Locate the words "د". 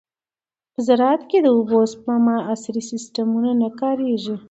1.41-1.47, 1.85-1.89